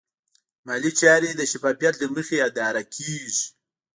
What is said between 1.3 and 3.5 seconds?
د شفافیت له مخې اداره کېږي.